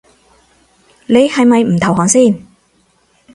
[1.05, 2.43] 你係咪唔投降先